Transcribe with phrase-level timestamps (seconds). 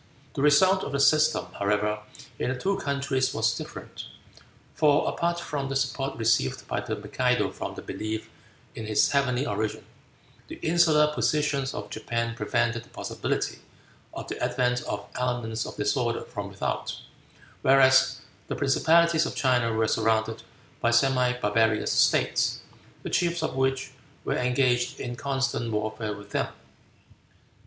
[0.33, 1.99] The result of the system, however,
[2.39, 4.05] in the two countries was different,
[4.73, 8.27] for apart from the support received by the Mikado from the belief
[8.73, 9.85] in his heavenly origin,
[10.47, 13.59] the insular position of Japan prevented the possibility
[14.15, 16.99] of the advent of elements of disorder from without,
[17.61, 20.41] whereas the principalities of China were surrounded
[20.79, 22.61] by semi barbarous states,
[23.03, 23.91] the chiefs of which
[24.25, 26.47] were engaged in constant warfare with them.